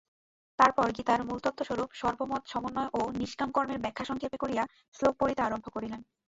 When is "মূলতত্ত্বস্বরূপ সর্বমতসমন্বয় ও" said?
1.27-3.11